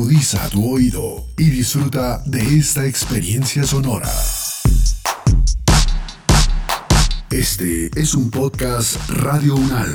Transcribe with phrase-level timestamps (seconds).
[0.00, 4.10] Agudiza tu oído y disfruta de esta experiencia sonora.
[7.30, 9.94] Este es un podcast Radio Unal.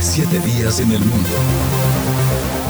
[0.00, 2.69] Siete días en el mundo.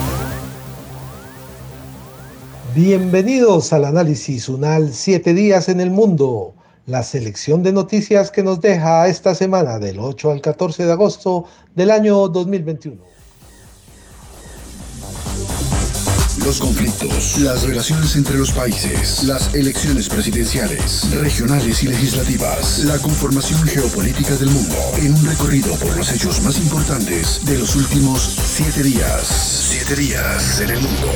[2.74, 6.54] Bienvenidos al análisis UNAL 7 días en el mundo,
[6.86, 11.46] la selección de noticias que nos deja esta semana del 8 al 14 de agosto
[11.74, 12.96] del año 2021.
[16.44, 23.60] Los conflictos, las relaciones entre los países, las elecciones presidenciales, regionales y legislativas, la conformación
[23.64, 28.84] geopolítica del mundo, en un recorrido por los hechos más importantes de los últimos siete
[28.84, 29.26] días.
[29.70, 31.08] Siete días en el mundo.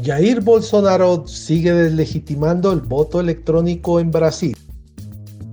[0.00, 4.56] Jair Bolsonaro sigue deslegitimando el voto electrónico en Brasil.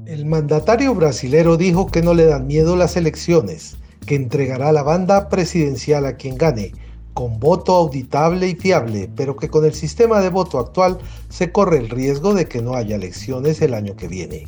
[0.05, 5.27] El mandatario brasilero dijo que no le dan miedo las elecciones, que entregará la banda
[5.27, 6.71] presidencial a quien gane,
[7.13, 11.77] con voto auditable y fiable, pero que con el sistema de voto actual se corre
[11.77, 14.47] el riesgo de que no haya elecciones el año que viene.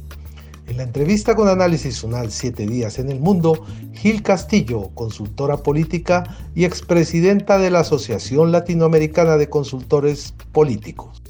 [0.72, 6.23] En la entrevista con Análisis Unal 7 días en el mundo, Gil Castillo, consultora política
[6.55, 11.22] y expresidenta de la Asociación Latinoamericana de Consultores Políticos.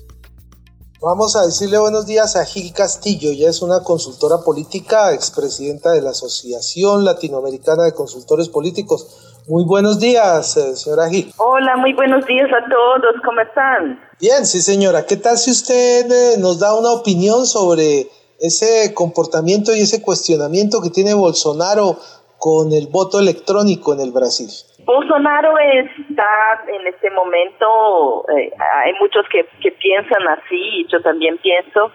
[1.01, 6.03] Vamos a decirle buenos días a Gil Castillo, ya es una consultora política, expresidenta de
[6.03, 9.39] la Asociación Latinoamericana de Consultores Políticos.
[9.47, 11.33] Muy buenos días, eh, señora Gil.
[11.37, 13.99] Hola, muy buenos días a todos, ¿cómo están?
[14.19, 18.07] Bien, sí señora, ¿qué tal si usted eh, nos da una opinión sobre
[18.41, 21.95] ese comportamiento y ese cuestionamiento que tiene Bolsonaro
[22.39, 24.49] con el voto electrónico en el Brasil?
[24.83, 28.51] Bolsonaro está en este momento, eh,
[28.83, 31.91] hay muchos que, que piensan así, yo también pienso,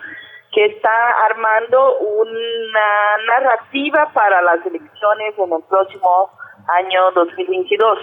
[0.53, 0.95] que está
[1.29, 2.89] armando una
[3.27, 6.31] narrativa para las elecciones en el próximo
[6.69, 7.99] año 2022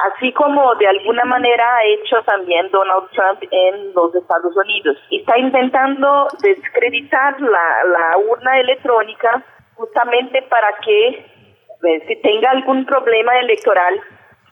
[0.00, 4.96] así como de alguna manera ha hecho también Donald Trump en los Estados Unidos.
[5.10, 9.42] Está intentando descreditar la, la urna electrónica
[9.74, 14.00] justamente para que eh, si tenga algún problema electoral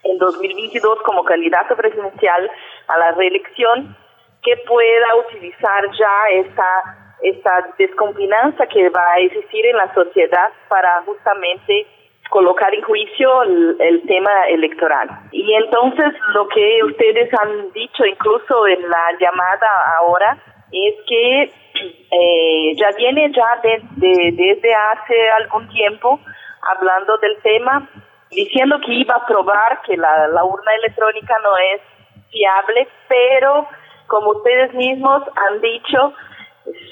[0.04, 2.50] en 2022 como candidato presidencial
[2.88, 3.96] a la reelección,
[4.42, 11.02] que pueda utilizar ya esta esta desconfianza que va a existir en la sociedad para
[11.02, 11.86] justamente
[12.32, 13.42] colocar en juicio
[13.78, 15.06] el, tema electoral.
[15.32, 19.68] Y entonces lo que ustedes han dicho incluso en la llamada
[20.00, 20.38] ahora
[20.72, 23.60] es que eh, ya viene ya
[23.96, 26.18] desde hace algún tiempo
[26.62, 27.86] hablando del tema,
[28.30, 31.82] diciendo que iba a probar que la urna electrónica no es
[32.30, 33.68] fiable, pero
[34.06, 36.14] como ustedes mismos han dicho,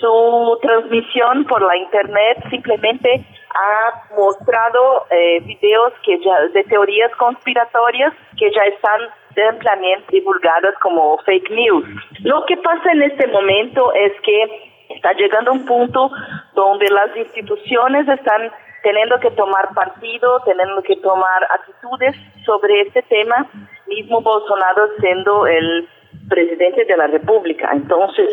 [0.01, 3.25] su transmisión por la internet simplemente
[3.55, 9.01] ha mostrado eh, videos que ya de teorías conspiratorias que ya están
[9.49, 11.85] ampliamente divulgadas como fake news.
[12.23, 16.11] Lo que pasa en este momento es que está llegando un punto
[16.55, 18.51] donde las instituciones están
[18.83, 23.47] teniendo que tomar partido, teniendo que tomar actitudes sobre este tema,
[23.87, 25.89] mismo Bolsonaro siendo el
[26.29, 27.71] presidente de la República.
[27.73, 28.29] Entonces,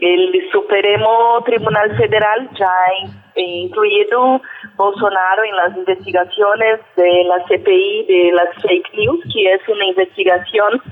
[0.00, 4.40] el Supremo Tribunal Federal ya ha incluido
[4.76, 10.82] Bolsonaro en las investigaciones de la CPI de las fake news, que es una investigación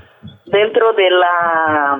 [0.45, 1.99] dentro de la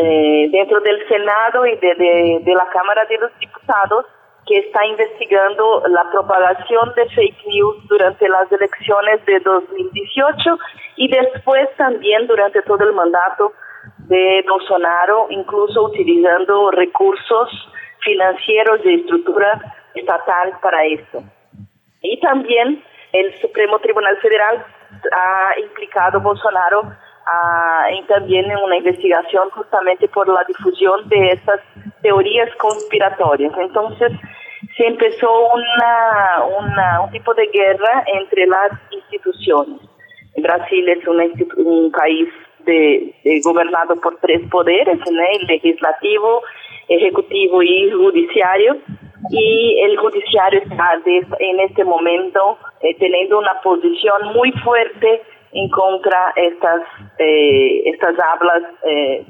[0.00, 4.06] eh, dentro del Senado y de, de, de la Cámara de los Diputados
[4.46, 10.58] que está investigando la propagación de fake news durante las elecciones de 2018
[10.96, 13.52] y después también durante todo el mandato
[14.08, 17.48] de Bolsonaro, incluso utilizando recursos
[18.00, 19.60] financieros de estructura
[19.94, 21.22] estatal para esto.
[22.02, 22.82] Y también
[23.12, 24.64] el Supremo Tribunal Federal
[25.12, 26.92] ha implicado a Bolsonaro
[27.26, 31.60] a, en también en una investigación justamente por la difusión de estas
[32.02, 33.52] teorías conspiratorias.
[33.56, 34.12] Entonces,
[34.76, 39.80] se empezó una, una, un tipo de guerra entre las instituciones.
[40.36, 42.28] Brasil es un país
[42.64, 43.14] de,
[43.44, 46.42] gobernado por tres poderes, el legislativo,
[46.88, 48.76] ejecutivo y judiciario.
[49.30, 51.00] Y el judiciario está
[51.38, 55.22] en este momento eh, teniendo una posición muy fuerte
[55.52, 56.82] en contra estas
[57.18, 59.24] eh, estas hablas eh,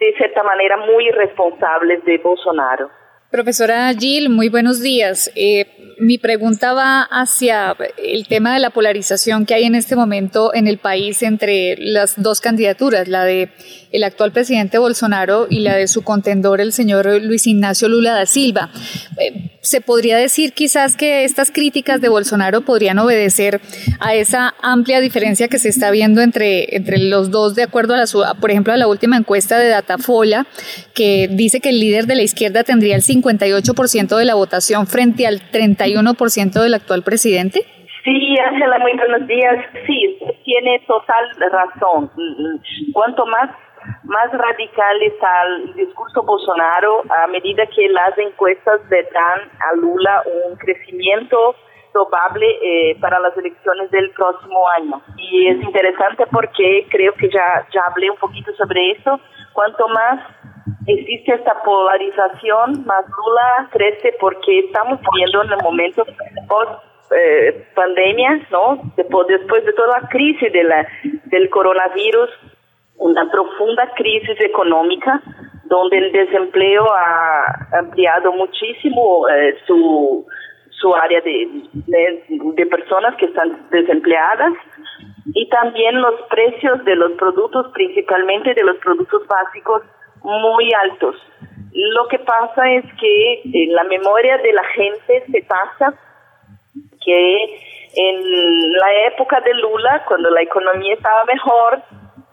[0.00, 2.90] de cierta manera muy irresponsables de Bolsonaro.
[3.30, 5.30] Profesora Gil, muy buenos días.
[5.34, 5.66] Eh,
[6.00, 10.66] mi pregunta va hacia el tema de la polarización que hay en este momento en
[10.66, 13.50] el país entre las dos candidaturas, la de
[13.90, 18.26] el actual presidente Bolsonaro y la de su contendor, el señor Luis Ignacio Lula da
[18.26, 18.70] Silva.
[19.18, 23.60] Eh, se podría decir quizás que estas críticas de Bolsonaro podrían obedecer
[24.00, 27.98] a esa amplia diferencia que se está viendo entre, entre los dos, de acuerdo a
[27.98, 30.46] la, por ejemplo, a la última encuesta de Datafolla,
[30.94, 35.26] que dice que el líder de la izquierda tendría el 58% de la votación frente
[35.26, 37.64] al 31% del actual presidente.
[38.04, 39.56] Sí, Ángela, muy buenos días.
[39.86, 42.10] Sí, tiene total razón.
[42.92, 43.50] Cuanto más
[44.04, 50.22] más radical está el discurso Bolsonaro a medida que las encuestas le dan a Lula
[50.46, 51.54] un crecimiento
[51.92, 55.00] probable eh, para las elecciones del próximo año.
[55.16, 59.20] Y es interesante porque creo que ya, ya hablé un poquito sobre eso.
[59.52, 60.20] Cuanto más
[60.86, 66.04] existe esta polarización, más Lula crece porque estamos viendo en el momento
[66.48, 66.82] post
[67.16, 68.80] eh, pandemia, ¿no?
[68.96, 70.86] Después, de toda la crisis de la,
[71.26, 72.28] del coronavirus,
[72.96, 75.22] una profunda crisis económica
[75.64, 80.26] donde el desempleo ha ampliado muchísimo eh, su,
[80.70, 81.48] su área de,
[81.86, 84.52] de, personas que están desempleadas
[85.34, 89.82] y también los precios de los productos, principalmente de los productos básicos,
[90.22, 91.16] muy altos.
[91.72, 95.94] Lo que pasa es que en la memoria de la gente se pasa
[97.04, 97.60] que
[97.94, 101.82] en la época de Lula, cuando la economía estaba mejor,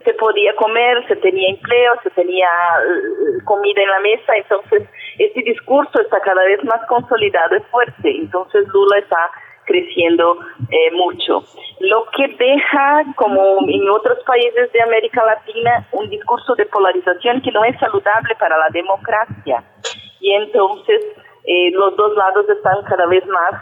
[0.04, 4.88] se podía comer, se tenía empleo, se tenía eh, comida en la mesa, entonces
[5.18, 9.30] este discurso está cada vez más consolidado y fuerte, entonces Lula está
[9.66, 10.38] creciendo
[10.70, 11.44] eh, mucho.
[11.80, 17.52] Lo que deja, como en otros países de América Latina, un discurso de polarización que
[17.52, 19.64] no es saludable para la democracia.
[20.20, 21.04] Y entonces
[21.44, 23.52] eh, los dos lados están cada vez más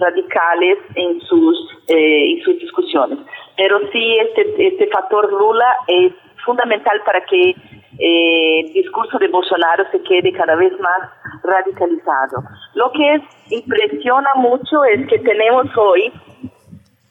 [0.00, 3.18] radicales en sus, en sus discusiones
[3.56, 6.12] pero sí este, este factor Lula es
[6.44, 7.50] fundamental para que
[7.98, 11.10] eh, el discurso de Bolsonaro se quede cada vez más
[11.42, 12.42] radicalizado.
[12.74, 16.12] Lo que impresiona mucho es que tenemos hoy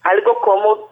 [0.04, 0.90] algo como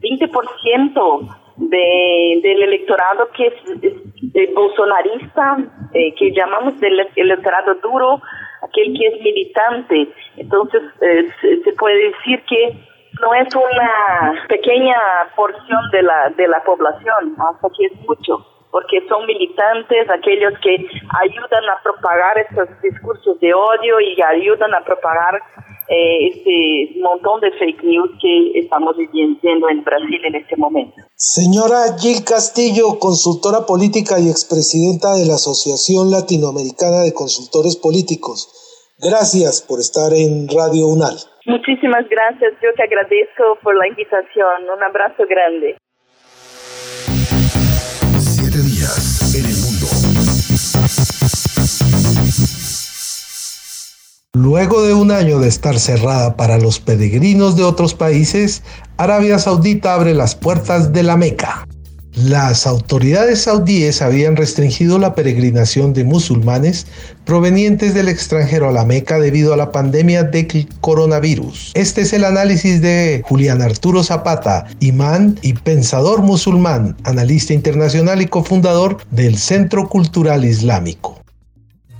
[0.00, 5.58] 20% de, del electorado que es, bolsonarista,
[5.92, 8.22] eh, que llamamos del electorado duro,
[8.62, 10.08] aquel que es militante.
[10.36, 11.28] Entonces, eh,
[11.64, 14.96] se puede decir que no es una pequeña
[15.36, 20.76] porción de la, de la población, hasta que es mucho, porque son militantes, aquellos que
[21.20, 25.40] ayudan a propagar estos discursos de odio y ayudan a propagar
[25.88, 30.94] eh, este montón de fake news que estamos viviendo en Brasil en este momento.
[31.16, 38.48] Señora Gil Castillo, consultora política y expresidenta de la Asociación Latinoamericana de Consultores Políticos,
[38.98, 41.31] gracias por estar en Radio UNAL.
[41.44, 44.70] Muchísimas gracias, yo te agradezco por la invitación.
[44.74, 45.76] Un abrazo grande.
[48.18, 49.86] Siete días en el mundo.
[54.34, 58.62] Luego de un año de estar cerrada para los peregrinos de otros países,
[58.96, 61.66] Arabia Saudita abre las puertas de la Meca.
[62.14, 66.86] Las autoridades saudíes habían restringido la peregrinación de musulmanes
[67.24, 71.70] provenientes del extranjero a la Meca debido a la pandemia del coronavirus.
[71.72, 78.26] Este es el análisis de Julián Arturo Zapata, imán y pensador musulmán, analista internacional y
[78.26, 81.18] cofundador del Centro Cultural Islámico.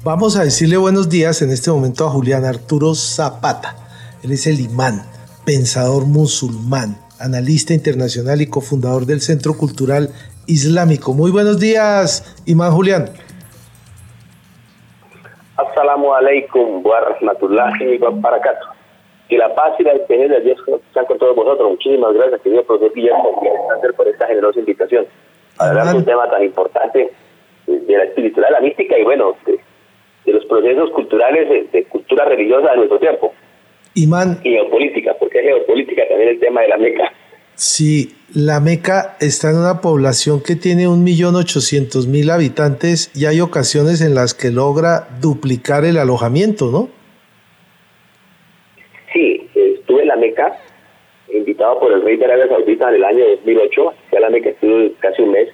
[0.05, 3.77] Vamos a decirle buenos días en este momento a Julián Arturo Zapata.
[4.23, 5.07] Él es el imán,
[5.47, 10.09] pensador musulmán, analista internacional y cofundador del Centro Cultural
[10.47, 11.15] Islámico.
[11.15, 13.11] Muy buenos días, Imán Julián.
[15.57, 18.69] Assalamu alaikum wa rahmatullahi wa barakatuh.
[19.29, 20.59] Que la paz y la esperanza de Dios
[20.93, 21.71] sean con todos vosotros.
[21.71, 23.41] Muchísimas gracias, querido profesor Guillermo,
[23.97, 25.07] por esta generosa invitación.
[25.59, 27.13] Hablar de un tema tan importante
[27.67, 32.71] de la espiritualidad, la mística y bueno, de, los procesos culturales, de, de cultura religiosa
[32.71, 33.33] de nuestro tiempo.
[33.95, 34.39] Imán.
[34.45, 37.13] Y geopolítica, porque es geopolítica también el tema de la Meca.
[37.55, 43.27] Sí, la Meca está en una población que tiene un millón ochocientos mil habitantes y
[43.27, 46.89] hay ocasiones en las que logra duplicar el alojamiento, ¿no?
[49.13, 50.59] Sí, estuve en la Meca,
[51.33, 54.49] invitado por el rey de Arabia Saudita en el año 2008, fui a la Meca,
[54.49, 55.49] estuve casi un mes,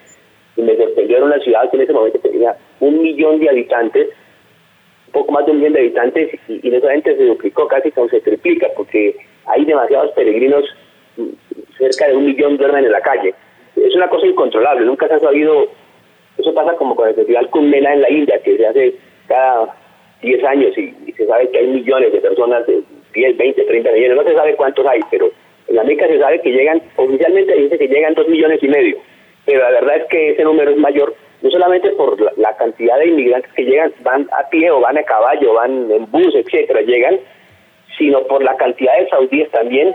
[0.56, 4.08] y me sorprendió en una ciudad que en ese momento tenía un millón de habitantes
[5.12, 8.08] poco más de un millón de habitantes y, y no solamente se duplicó, casi como
[8.08, 10.64] se triplica, porque hay demasiados peregrinos,
[11.78, 13.34] cerca de un millón duermen en la calle.
[13.76, 15.68] Es una cosa incontrolable, nunca se ha sabido,
[16.36, 18.94] eso pasa como con el festival Kumbh en la India, que se hace
[19.26, 19.74] cada
[20.22, 22.82] 10 años y, se sabe que hay millones de personas, de
[23.14, 25.30] 10, 20, 30 millones, no se sabe cuántos hay, pero
[25.68, 28.96] en Meca se sabe que llegan, oficialmente dice que llegan 2 millones y medio,
[29.44, 33.08] pero la verdad es que ese número es mayor, no solamente por la, cantidad de
[33.08, 37.18] inmigrantes que llegan, van a pie o van a caballo, van en bus, etcétera, llegan,
[37.96, 39.94] sino por la cantidad de saudíes también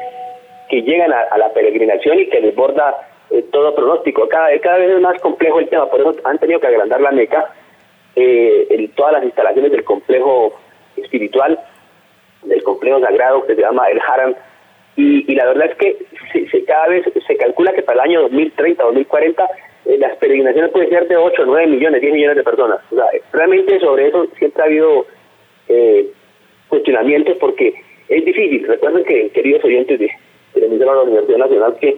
[0.69, 2.95] que llegan a, la peregrinación y que desborda
[3.29, 4.27] eh, todo pronóstico.
[4.29, 7.11] Cada, cada vez es más complejo el tema, por eso han tenido que agrandar la
[7.11, 7.53] Meca,
[8.15, 10.53] eh, todas las instalaciones del complejo
[10.95, 11.59] espiritual,
[12.43, 14.35] del complejo sagrado que se llama el Haram,
[14.95, 15.97] y, la verdad es que
[16.51, 19.47] se, cada vez se calcula que para el año 2030, 2040,
[19.85, 22.79] eh, las peregrinaciones pueden ser de 8, 9 millones, 10 millones de personas.
[22.91, 25.05] O sea, realmente sobre eso siempre ha habido
[25.67, 26.07] eh,
[26.69, 27.73] cuestionamientos porque
[28.07, 28.65] es difícil.
[28.67, 30.09] Recuerden que, queridos oyentes de,
[30.55, 31.89] de la Universidad Nacional, que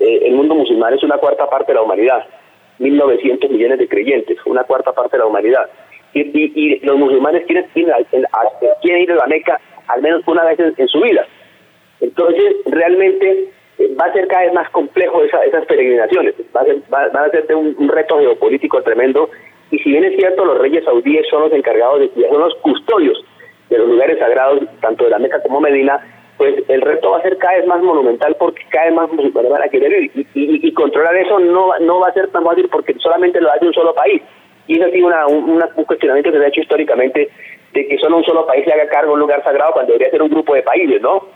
[0.00, 2.26] eh, el mundo musulmán es una cuarta parte de la humanidad,
[2.80, 5.70] 1.900 millones de creyentes, una cuarta parte de la humanidad.
[6.12, 10.88] Y, y, los musulmanes quieren, quieren, ir a la Meca al menos una vez en
[10.88, 11.24] su vida.
[12.00, 13.50] Entonces, realmente
[13.98, 17.54] va a ser cada vez más complejo esas peregrinaciones, va a ser, van a ser
[17.54, 19.30] un, reto geopolítico tremendo.
[19.70, 23.24] Y si bien es cierto, los reyes saudíes son los encargados de son los custodios
[23.68, 26.00] de los lugares sagrados, tanto de la Meca como Medina,
[26.36, 29.50] pues el reto va a ser cada vez más monumental porque cada vez más musulmanes
[29.50, 30.26] van a querer ir.
[30.34, 33.74] Y, controlar eso no, no va a ser tan fácil porque solamente lo hace un
[33.74, 34.22] solo país.
[34.66, 37.28] Y es así una, un cuestionamiento que se ha hecho históricamente
[37.72, 40.10] de que solo un solo país se haga cargo de un lugar sagrado cuando debería
[40.10, 41.26] ser un grupo de países, ¿no?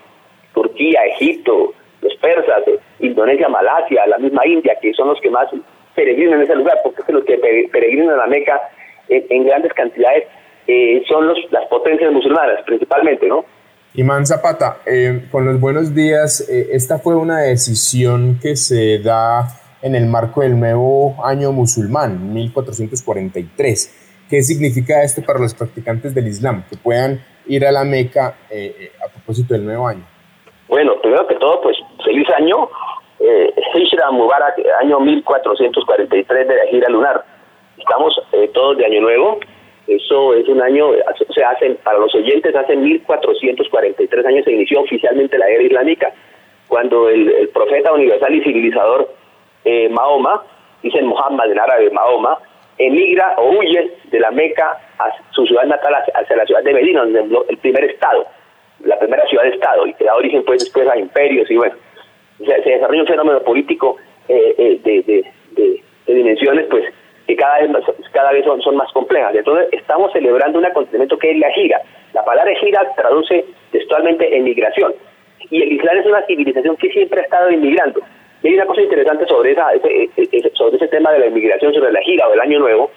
[0.53, 1.73] Turquía, Egipto,
[2.05, 2.63] los persas,
[2.99, 5.47] Indonesia, Malasia, la misma India, que son los que más
[5.95, 7.37] peregrinan en ese lugar, porque es que los que
[7.71, 8.61] peregrinan a la Meca
[9.09, 10.25] en, grandes cantidades
[10.67, 13.45] eh, son los, las potencias musulmanas principalmente, ¿no?
[13.95, 19.47] Imán Zapata, eh, con los buenos días, eh, esta fue una decisión que se da
[19.81, 24.25] en el marco del nuevo año musulmán, 1443.
[24.29, 29.07] ¿Qué significa esto para los practicantes del Islam, que puedan ir a la Meca a
[29.13, 30.03] propósito del nuevo año?
[30.67, 32.69] Bueno, primero que todo, pues feliz año,
[33.19, 37.25] eh, Hijra Mubarak, año 1443 de la gira lunar.
[37.77, 39.39] Estamos eh, todos de año nuevo,
[39.87, 40.91] eso es un año,
[41.33, 46.13] se hacen, para los oyentes, hace 1443 años se inició oficialmente la era islámica,
[46.67, 49.09] cuando el, profeta universal y civilizador
[49.65, 50.43] eh, Mahoma,
[50.81, 52.37] dicen Muhammad en árabe Mahoma,
[52.77, 57.03] emigra o huye de la Meca a su ciudad natal hacia la ciudad de Medina,
[57.03, 58.25] el primer estado
[58.83, 61.75] la primera ciudad-estado y que da origen pues después a imperios y bueno,
[62.39, 65.23] se, desarrolla un fenómeno político eh, eh,
[65.55, 66.83] de, dimensiones pues
[67.27, 67.71] que cada vez,
[68.11, 69.33] cada vez son, son más complejas.
[69.35, 71.81] Entonces estamos celebrando un acontecimiento que es la gira.
[72.13, 74.93] La palabra gira traduce textualmente en migración.
[75.49, 78.01] Y el Islam es una civilización que siempre ha estado inmigrando.
[78.41, 81.91] Y hay una cosa interesante sobre, esa, ese, sobre ese tema de la inmigración, sobre
[81.91, 82.91] la gira o el Año Nuevo.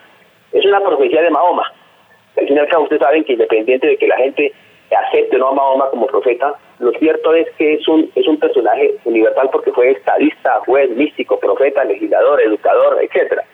[0.52, 1.64] Es una profecía de Mahoma.
[2.37, 4.52] Al fin y al cabo, ustedes saben que independiente de que la gente
[4.97, 8.95] acepte no a Mahoma como profeta, lo cierto es que es un, es un personaje
[9.04, 13.45] universal porque fue estadista, juez, místico, profeta, legislador, educador, etcétera.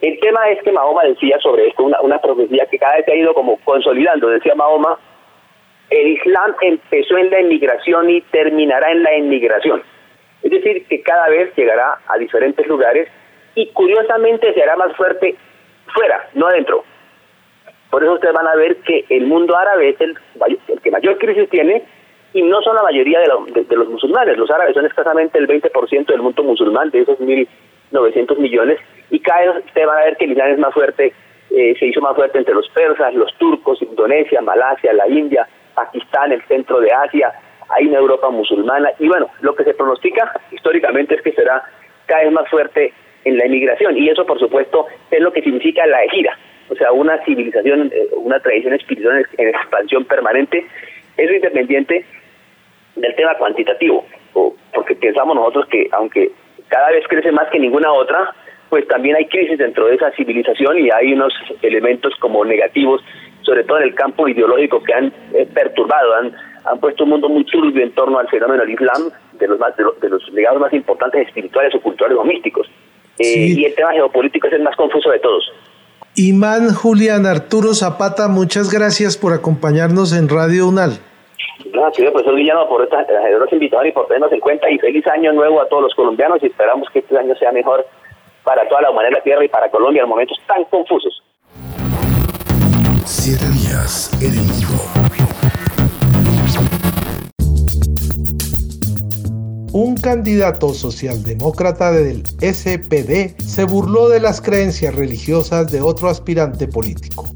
[0.00, 3.12] El tema es que Mahoma decía sobre esto, una, una profecía que cada vez se
[3.12, 4.98] ha ido como consolidando, decía Mahoma,
[5.90, 9.82] el Islam empezó en la inmigración y terminará en la inmigración.
[10.42, 13.08] Es decir, que cada vez llegará a diferentes lugares
[13.54, 15.36] y curiosamente se hará más fuerte
[15.92, 16.84] fuera, no adentro.
[17.90, 20.16] Por eso ustedes van a ver que el mundo árabe es el,
[20.80, 21.82] que mayor crisis tiene
[22.32, 24.38] y no son la mayoría de, los musulmanes.
[24.38, 28.78] Los árabes son escasamente el 20% del mundo musulmán, de esos 1.900 millones,
[29.10, 31.12] y cada vez ustedes van a ver que el Islam es más fuerte,
[31.50, 36.30] eh, se hizo más fuerte entre los persas, los turcos, Indonesia, Malasia, la India, Pakistán,
[36.30, 37.32] el centro de Asia,
[37.70, 41.64] hay una Europa musulmana, y bueno, lo que se pronostica históricamente es que será
[42.06, 42.92] cada vez más fuerte
[43.24, 46.38] en la inmigración, y eso por supuesto es lo que significa la ejida
[46.70, 50.66] o sea, una civilización, eh, una tradición espiritual en expansión permanente,
[51.16, 52.04] eso independiente
[52.96, 56.30] del tema cuantitativo, porque pensamos nosotros que aunque
[56.68, 58.34] cada vez crece más que ninguna otra,
[58.68, 63.02] pues también hay crisis dentro de esa civilización y hay unos elementos como negativos,
[63.42, 66.32] sobre todo en el campo ideológico, que han eh, perturbado, han,
[66.64, 69.74] han puesto un mundo muy turbio en torno al fenómeno del Islam, de los, más,
[69.76, 72.70] de, los, legados más importantes espirituales o culturales o místicos.
[73.18, 75.52] Eh, y el tema geopolítico es el más confuso de todos.
[76.20, 81.00] Imán Julián Arturo Zapata, muchas gracias por acompañarnos en Radio UNAL.
[81.72, 84.68] Gracias, profesor Villano, por esta generosa invitación y por tenernos en cuenta.
[84.68, 87.86] Y feliz año nuevo a todos los colombianos y esperamos que este año sea mejor
[88.44, 91.22] para toda la humanidad de la tierra y para Colombia en momentos tan confusos.
[93.06, 94.46] Siete días en el
[99.72, 107.32] un candidato socialdemócrata del SPD se burló de las creencias religiosas de otro aspirante político.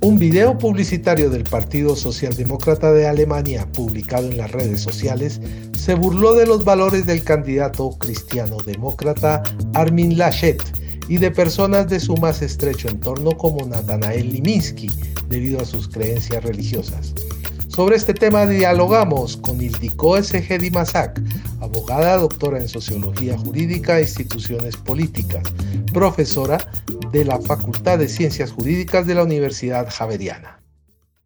[0.00, 5.40] Un video publicitario del Partido Socialdemócrata de Alemania, publicado en las redes sociales,
[5.76, 9.42] se burló de los valores del candidato cristiano demócrata
[9.74, 10.62] Armin Laschet
[11.08, 14.90] y de personas de su más estrecho entorno como Nathanael Liminsky,
[15.28, 17.12] debido a sus creencias religiosas.
[17.76, 20.70] Sobre este tema dialogamos con Ildiko S.
[20.72, 21.20] Masak,
[21.60, 25.42] abogada, doctora en Sociología Jurídica e Instituciones Políticas,
[25.92, 26.56] profesora
[27.12, 30.62] de la Facultad de Ciencias Jurídicas de la Universidad Javeriana.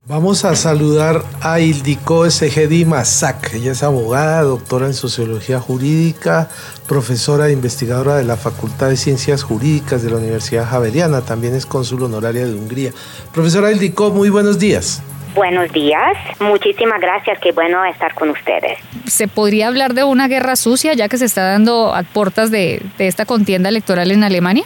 [0.09, 2.85] Vamos a saludar a Ildiko S.
[2.85, 3.55] Masak.
[3.55, 6.49] Ella es abogada, doctora en Sociología Jurídica,
[6.89, 11.21] profesora e investigadora de la Facultad de Ciencias Jurídicas de la Universidad Javeriana.
[11.21, 12.91] También es cónsul honoraria de Hungría.
[13.33, 15.01] Profesora Ildiko, muy buenos días.
[15.35, 18.79] Buenos días, muchísimas gracias, qué bueno estar con ustedes.
[19.07, 22.83] ¿Se podría hablar de una guerra sucia ya que se está dando a puertas de,
[22.99, 24.65] esta contienda electoral en Alemania?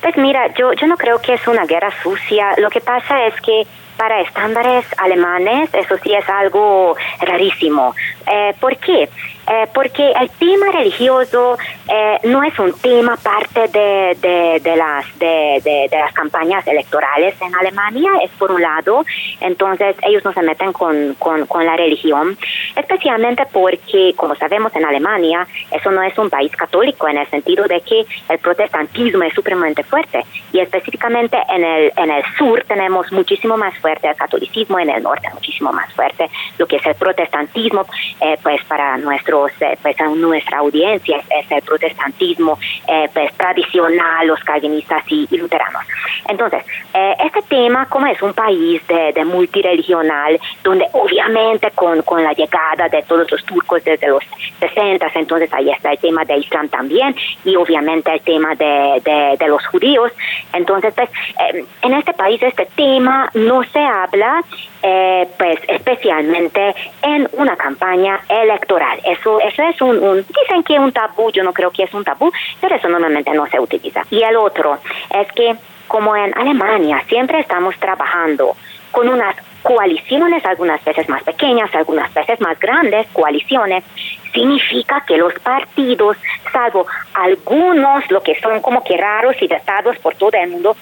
[0.00, 3.34] Pues mira, yo, yo no creo que es una guerra sucia, lo que pasa es
[3.40, 3.64] que
[3.96, 7.94] para estándares alemanes eso sí es algo rarísimo.
[8.26, 9.08] Eh, ¿Por qué?
[9.48, 11.58] Eh, porque el tema religioso
[11.88, 17.54] eh, no es un tema parte de, de, las, de, de, las campañas electorales en
[17.54, 19.04] Alemania, es por un lado,
[19.40, 22.38] entonces ellos no se meten con, con, con, la religión,
[22.76, 27.66] especialmente porque, como sabemos en Alemania, eso no es un país católico en el sentido
[27.66, 30.24] de que el protestantismo es supremamente fuerte.
[30.52, 35.02] Y específicamente en el, en el sur tenemos muchísimo más fuerte el catolicismo, en el
[35.02, 37.86] norte muchísimo más fuerte lo que es el protestantismo,
[38.20, 44.40] eh, pues para nuestro eh, pues, nuestra audiencia es, el protestantismo eh, pues, tradicional, los
[44.40, 45.82] calvinistas y, luteranos.
[46.28, 46.62] Entonces,
[46.94, 52.32] eh, este tema, como es un país de, de multireligional, donde obviamente con, con, la
[52.32, 54.22] llegada de todos los turcos desde los
[54.60, 59.36] 60, entonces ahí está el tema de Islam también y obviamente el tema de, de,
[59.38, 60.12] de los judíos.
[60.52, 61.08] Entonces, pues,
[61.82, 64.44] en este país este tema no se habla
[64.84, 68.98] eh, pues especialmente en una campaña electoral.
[69.40, 72.30] Eso, es un, un, dicen que un tabú, yo no creo que es un tabú,
[72.60, 74.02] pero eso normalmente no se utiliza.
[74.10, 74.78] Y el otro
[75.10, 75.56] es que
[75.88, 78.56] como en Alemania siempre estamos trabajando
[78.90, 83.84] con unas coaliciones, algunas veces más pequeñas, algunas veces más grandes, coaliciones,
[84.32, 86.16] significa que los partidos,
[86.52, 90.76] salvo algunos, lo que son como que raros y destados por todo el mundo,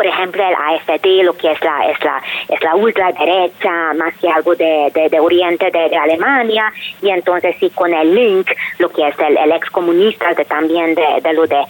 [0.00, 4.30] por ejemplo, el AFD, lo que es la, es la, es la ultraderecha, más que
[4.30, 9.18] algo de, de, oriente de, Alemania, y entonces sí con el Link, lo que es
[9.18, 11.66] el, el excomunista de, también de, lo de,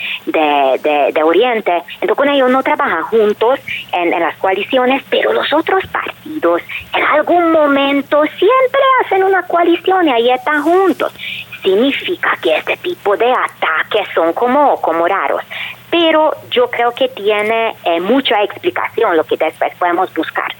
[1.12, 1.83] de, oriente.
[1.95, 3.59] Entonces con ellos no trabajan juntos
[3.95, 6.62] en, en las coaliciones, pero los otros partidos
[6.95, 11.12] en algún momento siempre hacen una coalición y ahí están juntos.
[11.64, 15.43] Significa que este tipo de ataques son como, como raros
[15.90, 20.55] pero yo creo que tiene eh, mucha explicación lo que después podemos buscar.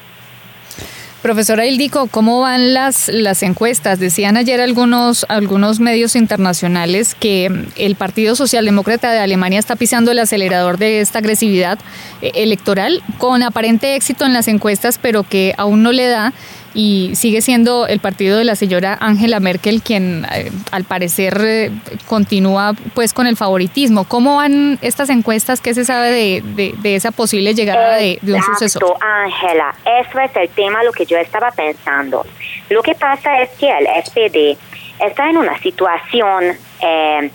[1.21, 3.99] Profesora Ildico, ¿cómo van las, las encuestas?
[3.99, 10.17] Decían ayer algunos, algunos medios internacionales que el Partido Socialdemócrata de Alemania está pisando el
[10.17, 11.77] acelerador de esta agresividad
[12.23, 16.33] eh, electoral con aparente éxito en las encuestas, pero que aún no le da
[16.73, 21.71] y sigue siendo el partido de la señora Angela Merkel quien eh, al parecer eh,
[22.07, 24.05] continúa pues con el favoritismo.
[24.05, 25.59] ¿Cómo van estas encuestas?
[25.59, 28.95] ¿Qué se sabe de, de, esa posible llegada de, un sucesor?
[29.01, 32.25] Ángela, eso es el tema lo que yo estaba pensando.
[32.69, 34.57] Lo que pasa es que el SPD
[35.05, 37.31] está en una situación eh,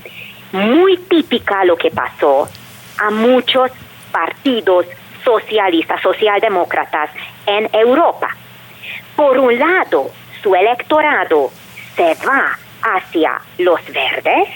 [0.53, 2.49] muy típica lo que pasó
[2.99, 3.71] a muchos
[4.11, 4.87] partidos
[5.25, 7.11] socialistas, socialdemócratas
[7.47, 8.35] en Europa
[9.17, 10.11] por un lado,
[10.43, 11.51] su electorado
[11.97, 14.49] se va hacia los verdes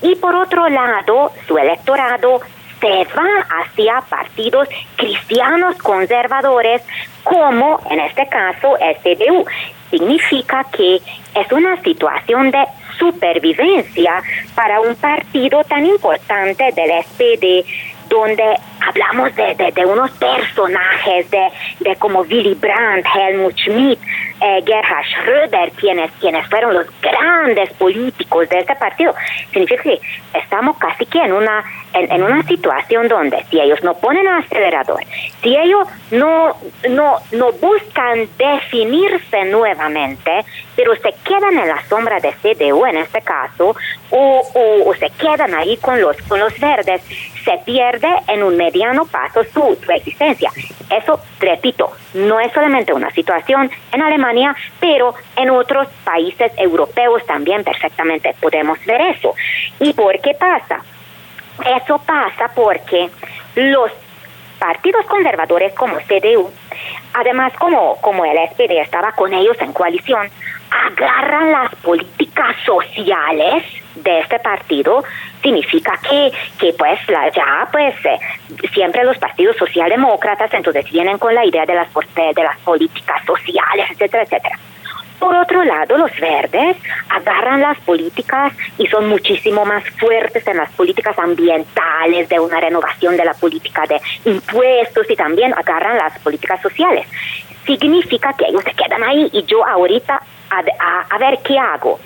[0.00, 2.40] y por otro lado, su electorado
[2.80, 6.82] se va hacia partidos cristianos conservadores
[7.22, 9.44] como en este caso el CDU.
[9.90, 12.64] Significa que es una situación de
[12.98, 14.22] supervivencia
[14.54, 17.64] para un partido tan importante del SPD
[18.12, 21.48] donde hablamos de, de, unos personajes de,
[21.80, 23.98] de, como Willy Brandt, Helmut Schmidt,
[24.42, 29.14] eh, Gerhard Schröder, quienes, quienes fueron los grandes políticos de este partido.
[29.52, 30.00] Significa que
[30.34, 35.00] estamos casi que en una, en, una situación donde si ellos no ponen acelerador,
[35.42, 36.56] si ellos no,
[36.88, 40.44] no, no buscan definirse nuevamente,
[40.76, 43.76] pero se quedan en la sombra de CDU en este caso,
[44.10, 47.02] o, o, se quedan ahí con los, con los verdes,
[47.44, 50.50] se pierde en un mediano paso su, existencia.
[50.90, 57.64] Eso, repito, no es solamente una situación en Alemania, pero en otros países europeos también
[57.64, 59.34] perfectamente podemos ver eso.
[59.80, 60.80] ¿Y por qué pasa?
[61.76, 63.10] Eso pasa porque
[63.54, 63.90] los
[64.58, 66.50] partidos conservadores como CDU,
[67.14, 70.28] además como, como el SPD estaba con ellos en coalición,
[70.70, 73.64] agarran las políticas sociales
[73.96, 75.04] de este partido
[75.42, 78.18] significa que, que pues la, ya pues eh,
[78.72, 83.90] siempre los partidos socialdemócratas entonces vienen con la idea de las de las políticas sociales
[83.90, 84.58] etcétera etcétera
[85.22, 86.76] por otro lado, los verdes
[87.08, 93.16] agarran las políticas y son muchísimo más fuertes en las políticas ambientales, de una renovación
[93.16, 97.06] de la política de impuestos y también agarran las políticas sociales.
[97.64, 102.00] Significa que ellos se quedan ahí y yo ahorita a, ver qué hago.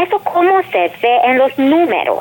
[0.00, 2.18] Eso cómo se ve en los números.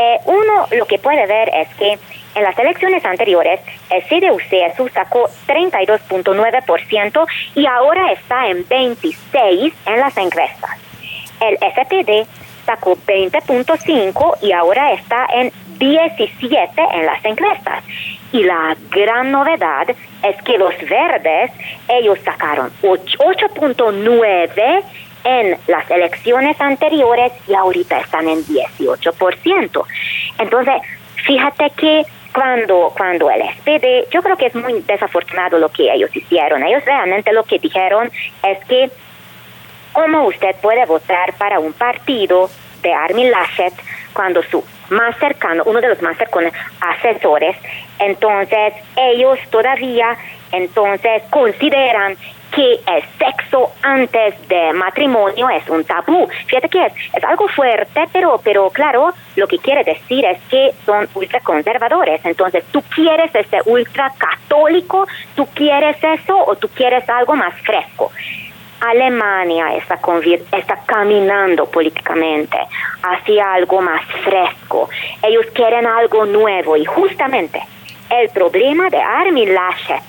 [0.00, 1.98] Eh, uno lo que puede ver es que
[2.36, 3.58] en las elecciones anteriores,
[3.90, 10.70] el CDU-CSU sacó 32.9% y ahora está en 26 en las encuestas.
[11.40, 12.28] El SPD
[12.64, 17.82] sacó 20.5 y ahora está en 17 en las encuestas.
[18.30, 19.88] Y la gran novedad
[20.22, 21.50] es que los verdes,
[21.88, 24.84] ellos sacaron 8.9
[25.28, 29.84] en las elecciones anteriores y ahorita están en 18%.
[30.38, 30.74] Entonces,
[31.26, 36.14] fíjate que cuando, cuando el SPD, yo creo que es muy desafortunado lo que ellos
[36.16, 36.62] hicieron.
[36.62, 38.10] Ellos realmente lo que dijeron
[38.42, 38.90] es que
[39.92, 42.48] cómo usted puede votar para un partido
[42.80, 43.74] de Armin Laschet
[44.14, 47.56] cuando su más cercano, uno de los más cercanos asesores,
[47.98, 50.16] entonces ellos todavía
[50.52, 52.16] entonces consideran
[52.50, 56.28] que el sexo antes de matrimonio es un tabú.
[56.46, 61.08] Fíjate que es, algo fuerte, pero, pero claro, lo que quiere decir es que son
[61.14, 62.24] ultraconservadores.
[62.24, 68.10] Entonces, tú quieres este ultracatólico, tú quieres eso o tú quieres algo más fresco.
[68.80, 69.98] Alemania está,
[70.56, 72.58] está caminando políticamente
[73.02, 74.88] hacia algo más fresco.
[75.22, 77.60] Ellos quieren algo nuevo y justamente
[78.10, 80.02] el problema de Armin Laschet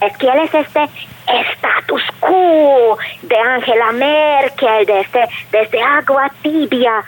[0.00, 0.88] es que él es este
[1.26, 7.04] status quo de Angela Merkel, de este, de este agua tibia.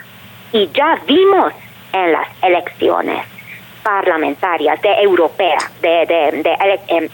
[0.51, 1.53] Y ya vimos
[1.93, 3.25] en las elecciones
[3.83, 7.09] parlamentarias de europea, de, de, em,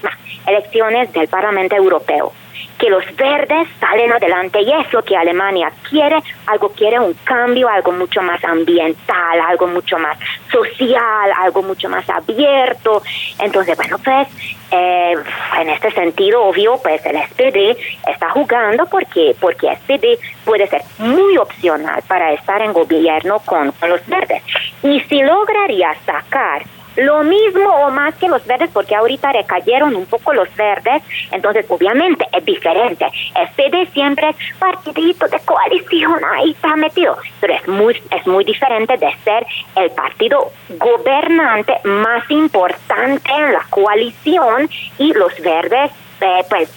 [0.48, 2.34] elecciones del Parlamento Europeo,
[2.78, 7.70] que los verdes salen adelante y es lo que Alemania quiere, algo quiere un cambio,
[7.70, 10.18] algo mucho más ambiental, algo mucho más
[10.52, 13.02] social, algo mucho más abierto.
[13.40, 14.28] Entonces, bueno, pues
[14.72, 15.16] eh,
[15.60, 21.38] en este sentido, obvio, pues el SPD está jugando porque, porque SPD puede ser muy
[21.38, 24.42] opcional para estar en gobierno con, con los verdes.
[24.82, 26.64] Y si lograría sacar
[26.96, 31.02] lo mismo o más que los verdes, porque ahorita recayeron un poco los verdes,
[31.32, 33.06] entonces obviamente es diferente.
[33.36, 38.44] El PD siempre es partidito de coalición, ahí está metido, pero es muy, es muy
[38.44, 46.46] diferente de ser el partido gobernante más importante en la coalición y los verdes eh,
[46.50, 46.70] pues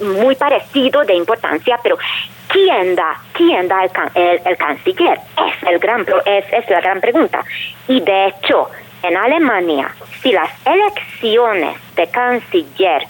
[0.00, 1.98] muy parecido de importancia, pero
[2.48, 5.18] ¿quién da, quién da el, el, canciller?
[5.44, 7.44] Es, el gran, es, es la gran pregunta.
[7.88, 8.70] Y de hecho,
[9.02, 13.02] en Alemania, si las elecciones de canciller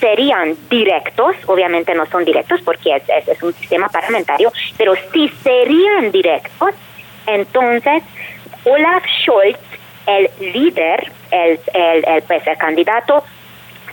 [0.00, 6.70] serían directos, obviamente no son directos porque es, un sistema parlamentario, pero si serían directos,
[7.26, 8.02] entonces
[8.64, 9.58] Olaf Scholz,
[10.06, 13.24] el líder, el, el, el, pues, el candidato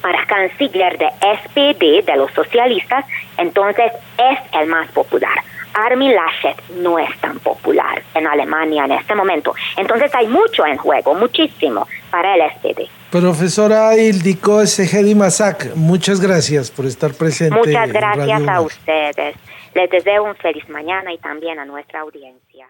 [0.01, 3.06] para canciller de SPD, de los socialistas,
[3.38, 5.43] entonces es el más popular.
[5.73, 9.53] Armin Laschet no es tan popular en Alemania en este momento.
[9.77, 12.89] Entonces hay mucho en juego, muchísimo para el SPD.
[13.12, 17.57] Profesora Ildiko Segedi Masak, muchas gracias por estar presente.
[17.57, 19.36] Muchas gracias a ustedes.
[19.73, 22.67] Les deseo un feliz mañana y también a nuestra audiencia.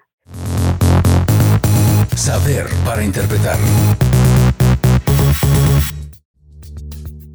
[2.16, 3.58] Saber para interpretar.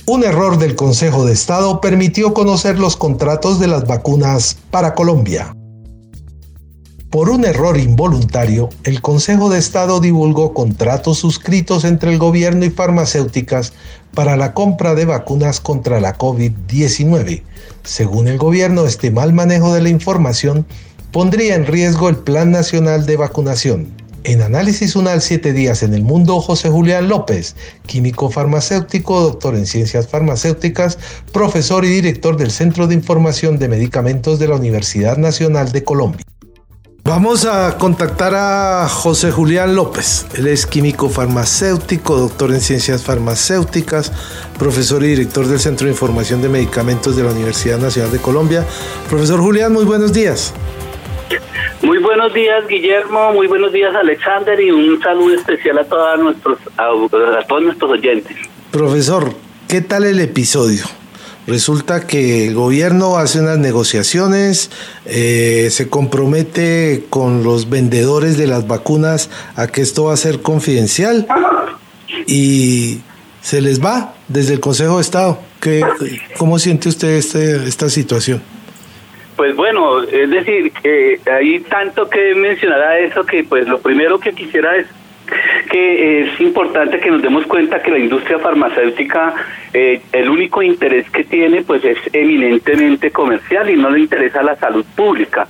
[0.09, 5.56] Un error del Consejo de Estado permitió conocer los contratos de las vacunas para Colombia.
[7.17, 12.69] Por un error involuntario, el Consejo de Estado divulgó contratos suscritos entre el gobierno y
[12.69, 13.73] farmacéuticas
[14.13, 17.43] para la compra de vacunas contra la COVID-19.
[17.85, 20.67] Según el gobierno, este mal manejo de la información
[21.11, 23.89] pondría en riesgo el Plan Nacional de Vacunación.
[24.25, 29.65] En Análisis UNAL 7 días en el mundo, José Julián López, químico farmacéutico, doctor en
[29.65, 30.99] ciencias farmacéuticas,
[31.33, 36.27] profesor y director del Centro de Información de Medicamentos de la Universidad Nacional de Colombia.
[37.07, 40.27] Vamos a contactar a José Julián López.
[40.35, 44.11] Él es químico farmacéutico, doctor en ciencias farmacéuticas,
[44.59, 48.67] profesor y director del Centro de Información de Medicamentos de la Universidad Nacional de Colombia.
[49.09, 50.53] Profesor Julián, muy buenos días.
[51.81, 53.33] Muy buenos días, Guillermo.
[53.35, 54.61] Muy buenos días, Alexander.
[54.61, 56.89] Y un saludo especial a, todos nuestros, a,
[57.47, 58.37] todos nuestros oyentes.
[58.73, 59.33] Profesor,
[59.69, 60.83] ¿qué tal el episodio?
[61.47, 64.71] Resulta que el gobierno hace unas negociaciones,
[65.05, 70.43] eh, se compromete con los vendedores de las vacunas a que esto va a ser
[70.43, 71.27] confidencial
[72.27, 73.01] y
[73.43, 75.39] se les va desde el Consejo de Estado.
[75.61, 75.83] ¿Qué,
[76.37, 78.43] ¿Cómo siente usted este, esta situación?
[79.37, 84.19] Pues bueno, es decir, que hay tanto que mencionar a eso que pues lo primero
[84.19, 84.87] que quisiera es
[85.71, 89.35] que es importante que nos demos cuenta que la industria farmacéutica
[89.73, 94.57] eh, el único interés que tiene pues es eminentemente comercial y no le interesa la
[94.57, 95.47] salud pública.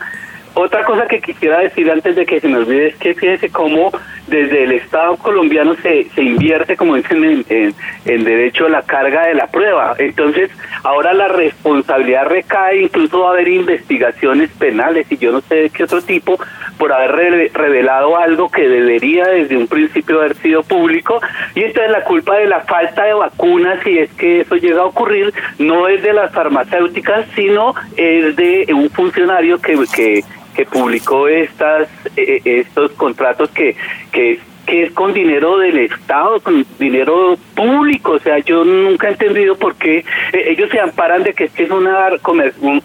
[0.54, 3.92] Otra cosa que quisiera decir antes de que se me olvide es que fíjese cómo
[4.26, 9.26] desde el Estado colombiano se, se invierte, como dicen, en, en, derecho a la carga
[9.26, 9.94] de la prueba.
[9.98, 10.50] Entonces,
[10.82, 15.70] ahora la responsabilidad recae, incluso va a haber investigaciones penales y yo no sé de
[15.70, 16.38] qué otro tipo,
[16.78, 21.20] por haber revelado algo que debería desde un principio haber sido público.
[21.54, 24.86] Y entonces la culpa de la falta de vacunas, si es que eso llega a
[24.86, 30.24] ocurrir, no es de las farmacéuticas, sino es de un funcionario que, que
[30.56, 33.76] que publicó estas eh, estos contratos que
[34.10, 38.12] que que es con dinero del Estado, con dinero público.
[38.12, 40.04] O sea, yo nunca he entendido por qué eh,
[40.48, 42.08] ellos se amparan de que es que es una,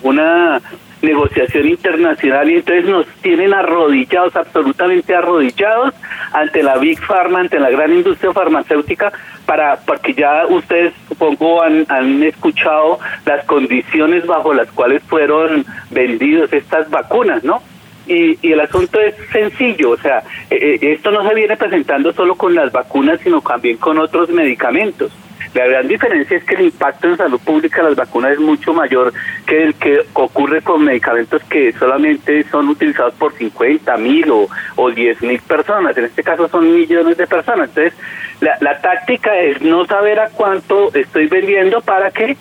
[0.03, 0.61] una
[1.01, 5.93] negociación internacional y entonces nos tienen arrodillados, absolutamente arrodillados
[6.31, 9.11] ante la Big Pharma, ante la gran industria farmacéutica,
[9.45, 16.53] para porque ya ustedes supongo han, han escuchado las condiciones bajo las cuales fueron vendidos
[16.53, 17.61] estas vacunas, ¿no?
[18.07, 22.11] Y, y, el asunto es sencillo, o sea, eh, eh, esto no se viene presentando
[22.11, 25.11] solo con las vacunas, sino también con otros medicamentos.
[25.53, 28.73] La gran diferencia es que el impacto en salud pública de las vacunas es mucho
[28.73, 29.13] mayor
[29.45, 34.91] que el que ocurre con medicamentos que solamente son utilizados por 50 mil o, o
[34.91, 35.97] 10 mil personas.
[35.97, 37.69] En este caso son millones de personas.
[37.69, 37.93] Entonces,
[38.39, 42.37] la, la táctica es no saber a cuánto estoy vendiendo para que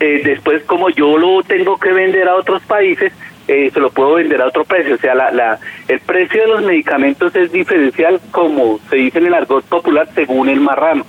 [0.00, 3.12] eh, después, como yo lo tengo que vender a otros países,
[3.46, 4.94] eh, se lo puedo vender a otro precio.
[4.94, 5.58] O sea, la, la,
[5.88, 10.48] el precio de los medicamentos es diferencial, como se dice en el argot popular, según
[10.48, 11.04] el marrano.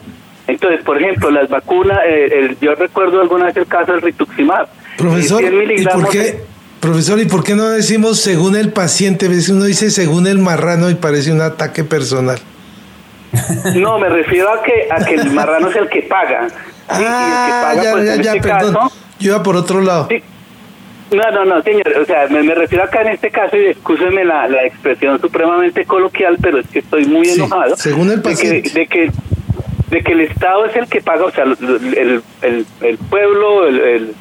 [0.48, 4.68] Entonces, por ejemplo, las vacunas, eh, yo recuerdo alguna vez el caso del rituximab.
[4.98, 6.42] Profesor, ¿y por qué,
[6.80, 9.28] profesor, ¿y por qué no decimos según el paciente?
[9.50, 12.40] Uno dice según el marrano y parece un ataque personal.
[13.76, 16.48] No, me refiero a que, a que el marrano es el que paga.
[16.90, 18.90] ah, ya, pues, ya, ya, este perdón.
[19.20, 20.10] yo iba por otro lado.
[21.12, 21.88] No, no, no, señor.
[22.02, 26.38] O sea, me, refiero acá en este caso, y escúcheme la, la expresión supremamente coloquial,
[26.42, 27.76] pero es que estoy muy enojado.
[27.76, 28.70] Según el paciente.
[28.70, 29.12] de que de que
[30.00, 34.14] el Estado es el que paga, o sea, el, el, el pueblo, el,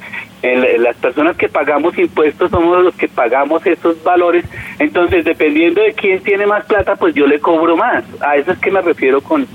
[0.42, 4.44] las personas que pagamos impuestos somos los que pagamos esos valores,
[4.78, 8.04] entonces dependiendo de quién tiene más plata, pues yo le cobro más.
[8.20, 9.46] A eso es que me refiero con,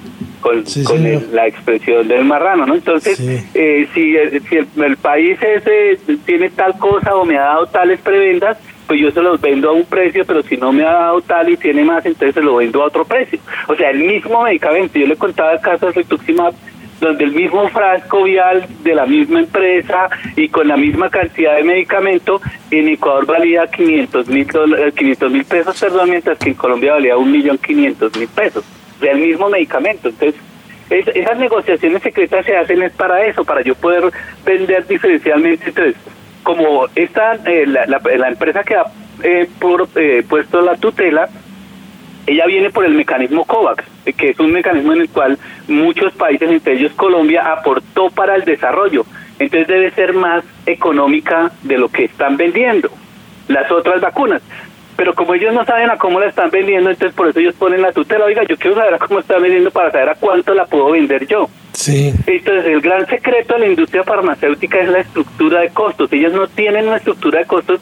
[0.41, 0.63] con,
[1.33, 2.75] la expresión del marrano, ¿no?
[2.75, 3.19] Entonces,
[3.53, 4.15] eh, si,
[4.47, 9.11] si el, país ese tiene tal cosa o me ha dado tales prebendas, pues yo
[9.11, 11.83] se los vendo a un precio, pero si no me ha dado tal y tiene
[11.83, 13.39] más, entonces se lo vendo a otro precio.
[13.67, 16.53] O sea, el mismo medicamento, yo le contaba el caso de Rituximab,
[16.99, 21.63] donde el mismo frasco vial de la misma empresa y con la misma cantidad de
[21.63, 24.47] medicamento en Ecuador valía 500 mil
[24.95, 28.63] 500 mil pesos, perdón, mientras que en Colombia valía un millón 500 mil pesos.
[28.97, 30.09] O sea, el mismo medicamento.
[30.09, 30.39] Entonces,
[30.89, 34.11] esas negociaciones secretas se hacen es para eso, para yo poder
[34.45, 35.65] vender diferencialmente.
[35.67, 35.95] Entonces,
[36.45, 38.85] como esta, eh, la, la, empresa que ha
[39.23, 41.27] eh, por, eh, puesto la tutela,
[42.27, 43.83] ella viene por el mecanismo COVAX,
[44.15, 48.45] que es un mecanismo en el cual muchos países, entre ellos Colombia, aportó para el
[48.45, 49.05] desarrollo.
[49.39, 52.89] Entonces debe ser más económica de lo que están vendiendo
[53.47, 54.43] las otras vacunas.
[54.95, 57.81] Pero como ellos no saben a cómo la están vendiendo, entonces por eso ellos ponen
[57.81, 58.25] la tutela.
[58.25, 61.27] Oiga, yo quiero saber a cómo está vendiendo para saber a cuánto la puedo vender
[61.27, 61.49] yo.
[61.73, 62.13] Sí.
[62.25, 66.11] Entonces, el gran secreto de la industria farmacéutica es la estructura de costos.
[66.13, 67.81] Ellos no tienen una estructura de costos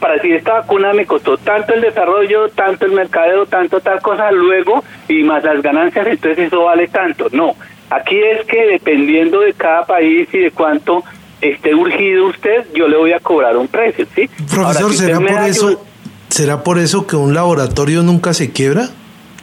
[0.00, 4.32] para decir esta vacuna me costó tanto el desarrollo, tanto el mercadeo, tanto tal cosa,
[4.32, 7.26] luego y más las ganancias, entonces eso vale tanto.
[7.32, 7.54] No,
[7.90, 11.04] aquí es que dependiendo de cada país y de cuánto
[11.40, 14.28] esté urgido usted, yo le voy a cobrar un precio, ¿sí?
[14.52, 15.84] Profesor, ¿será por eso
[16.30, 18.88] será por eso que un laboratorio nunca se quiebra?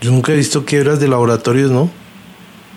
[0.01, 1.89] Yo nunca he visto quiebras de laboratorios, ¿no?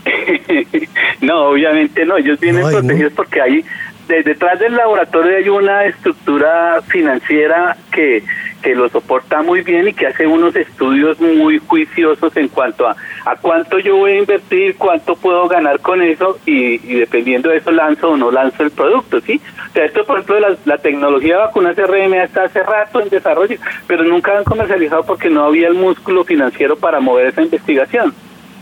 [1.21, 3.65] no, obviamente no, ellos vienen protegidos porque hay
[4.09, 8.25] detrás del laboratorio hay una estructura financiera que,
[8.63, 12.97] que lo soporta muy bien y que hace unos estudios muy juiciosos en cuanto a,
[13.25, 17.71] a cuánto yo voy a invertir, cuánto puedo ganar con eso y, dependiendo de eso
[17.71, 19.41] lanzo o no lanzo el producto, ¿sí?
[19.71, 23.09] O sea, esto por ejemplo la, la tecnología de vacunas RNA está hace rato en
[23.09, 28.15] desarrollo, pero nunca han comercializado porque no había el músculo financiero para mover esa investigación.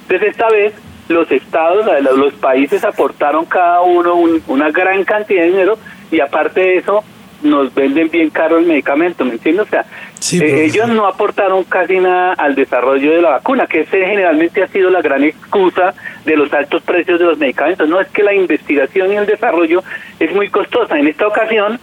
[0.02, 0.74] Entonces esta vez
[1.08, 4.14] los estados, los países aportaron cada uno
[4.46, 5.78] una gran cantidad de dinero
[6.10, 7.02] y aparte de eso
[7.42, 9.66] nos venden bien caro el medicamento, ¿me entiendes?
[9.66, 9.84] O sea,
[10.32, 14.66] eh, ellos no aportaron casi nada al desarrollo de la vacuna, que ese generalmente ha
[14.68, 17.88] sido la gran excusa de los altos precios de los medicamentos.
[17.88, 19.82] No es que la investigación y el desarrollo
[20.18, 20.98] es muy costosa.
[20.98, 21.78] En esta ocasión,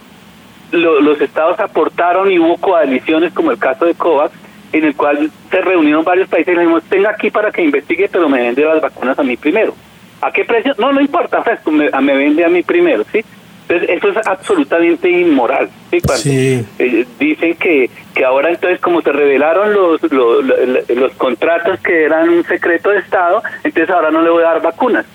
[0.72, 4.34] los estados aportaron y hubo coaliciones, como el caso de COVAX,
[4.74, 8.10] en el cual se reunieron varios países y le dijimos, tenga aquí para que investigue,
[8.12, 9.74] pero me vende las vacunas a mí primero.
[10.22, 10.74] ¿A qué precio?
[10.78, 13.24] No, no importa, me, me vende a mí primero, ¿sí?
[13.68, 15.70] Entonces, eso es absolutamente inmoral.
[16.16, 16.64] ¿sí?
[16.78, 22.44] Eh, dicen que, que ahora entonces como se revelaron los, los, contratos que eran un
[22.44, 25.06] secreto de Estado, entonces ahora no le voy a dar vacunas.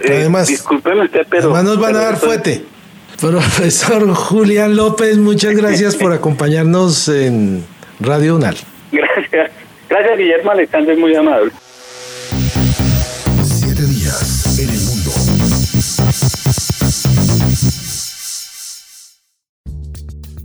[0.00, 1.44] Eh, además, discúlpeme usted, pero...
[1.44, 2.64] Además nos van a dar fuete.
[3.20, 7.64] Profesor Julián López, muchas gracias por acompañarnos en
[8.00, 8.56] Radio UNAL.
[8.92, 9.50] Gracias.
[9.88, 11.50] Gracias, Guillermo Alexander, muy amable.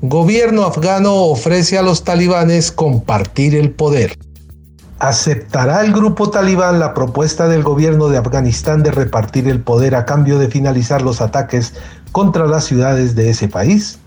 [0.05, 4.17] Gobierno afgano ofrece a los talibanes compartir el poder.
[4.99, 10.05] ¿Aceptará el grupo talibán la propuesta del gobierno de Afganistán de repartir el poder a
[10.05, 11.73] cambio de finalizar los ataques
[12.11, 13.97] contra las ciudades de ese país?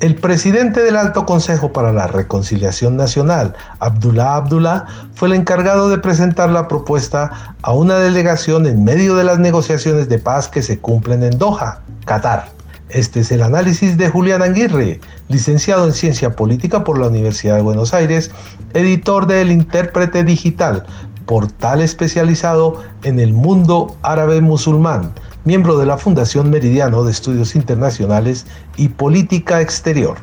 [0.00, 5.96] El presidente del Alto Consejo para la Reconciliación Nacional, Abdullah Abdullah, fue el encargado de
[5.96, 10.80] presentar la propuesta a una delegación en medio de las negociaciones de paz que se
[10.80, 12.55] cumplen en Doha, Qatar.
[12.88, 17.62] Este es el análisis de Julián Aguirre, licenciado en Ciencia Política por la Universidad de
[17.62, 18.30] Buenos Aires,
[18.74, 20.86] editor del Intérprete Digital,
[21.26, 25.12] portal especializado en el mundo árabe musulmán,
[25.44, 28.46] miembro de la Fundación Meridiano de Estudios Internacionales
[28.76, 30.18] y Política Exterior.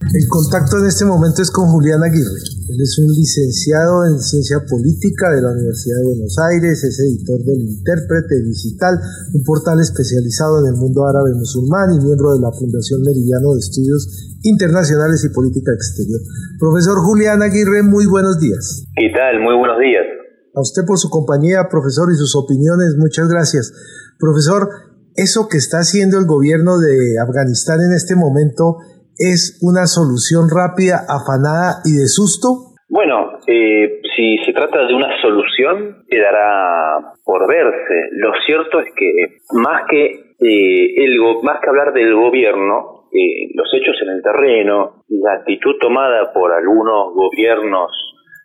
[0.00, 2.40] El contacto en este momento es con Julián Aguirre.
[2.72, 7.36] Él es un licenciado en Ciencia Política de la Universidad de Buenos Aires, es editor
[7.44, 8.96] del Intérprete Digital,
[9.34, 13.60] un portal especializado en el mundo árabe musulmán y miembro de la Fundación Meridiano de
[13.60, 14.08] Estudios
[14.42, 16.20] Internacionales y Política Exterior.
[16.58, 18.88] Profesor Julián Aguirre, muy buenos días.
[18.96, 19.44] ¿Qué tal?
[19.44, 20.08] Muy buenos días.
[20.56, 23.70] A usted por su compañía, profesor, y sus opiniones, muchas gracias.
[24.18, 24.70] Profesor,
[25.14, 28.78] eso que está haciendo el gobierno de Afganistán en este momento
[29.20, 32.72] es una solución rápida, afanada y de susto?
[32.88, 38.08] Bueno, eh, si se trata de una solución, quedará por verse.
[38.12, 39.12] Lo cierto es que
[39.60, 40.06] más que,
[40.40, 45.76] eh, el, más que hablar del gobierno, eh, los hechos en el terreno, la actitud
[45.80, 47.92] tomada por algunos gobiernos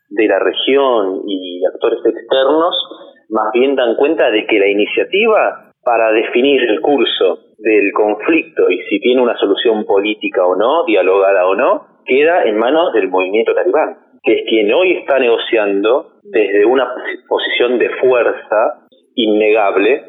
[0.10, 2.76] de la región y actores externos,
[3.30, 8.80] más bien dan cuenta de que la iniciativa para definir el curso del conflicto y
[8.89, 13.54] si tiene una solución política o no, dialogada o no, queda en manos del movimiento
[13.54, 16.88] talibán, que es quien hoy está negociando desde una
[17.28, 20.04] posición de fuerza innegable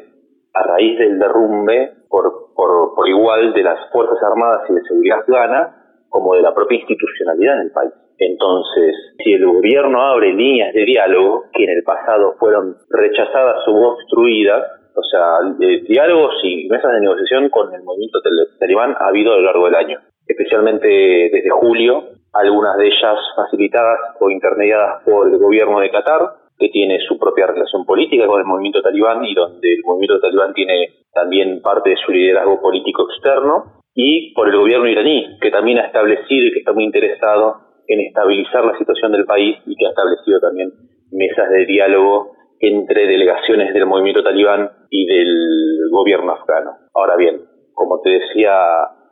[0.53, 5.19] a raíz del derrumbe por, por, por igual de las Fuerzas Armadas y de Seguridad
[5.19, 5.73] Afgana
[6.09, 7.91] como de la propia institucionalidad en el país.
[8.17, 13.91] Entonces, si el gobierno abre líneas de diálogo que en el pasado fueron rechazadas o
[13.91, 14.63] obstruidas,
[14.97, 15.39] o sea,
[15.87, 18.19] diálogos y mesas de negociación con el movimiento
[18.59, 23.99] talibán ha habido a lo largo del año, especialmente desde julio, algunas de ellas facilitadas
[24.19, 26.21] o intermediadas por el gobierno de Qatar,
[26.57, 30.53] que tiene su propia relación política con el movimiento talibán y donde el movimiento talibán
[30.53, 35.79] tiene también parte de su liderazgo político externo, y por el gobierno iraní, que también
[35.79, 39.85] ha establecido y que está muy interesado en estabilizar la situación del país y que
[39.85, 40.71] ha establecido también
[41.11, 46.71] mesas de diálogo entre delegaciones del movimiento talibán y del gobierno afgano.
[46.93, 47.41] Ahora bien,
[47.73, 48.53] como te decía